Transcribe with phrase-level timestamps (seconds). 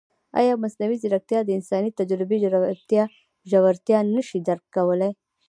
[0.39, 2.37] ایا مصنوعي ځیرکتیا د انساني تجربې
[3.51, 5.11] ژورتیا نه شي درک کولی؟